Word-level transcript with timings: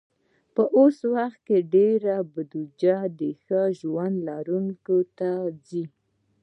په 0.55 0.63
اوس 0.77 0.97
وخت 1.15 1.39
کې 1.47 1.57
ډېری 1.73 2.15
بودیجه 2.33 2.97
د 3.19 3.21
ښه 3.43 3.61
ژوند 3.79 4.15
لرونکو 4.29 4.95
ته 5.17 5.29
ځي. 5.67 5.83